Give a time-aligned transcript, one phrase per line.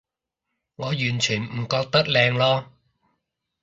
[0.77, 2.65] 我完全唔覺得靚囉